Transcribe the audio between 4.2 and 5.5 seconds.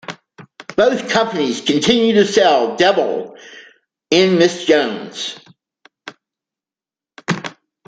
Miss Jones".